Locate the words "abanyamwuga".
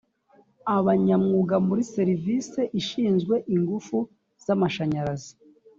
0.77-1.55